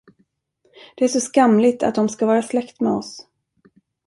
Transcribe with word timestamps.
Det 0.95 1.03
är 1.05 1.09
så 1.09 1.21
skamligt, 1.21 1.83
att 1.83 1.95
de 1.95 2.09
skall 2.09 2.27
vara 2.27 2.41
släkt 2.41 2.79
med 2.79 2.91
oss. 2.91 3.27